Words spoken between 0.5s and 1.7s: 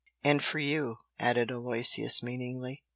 you!" added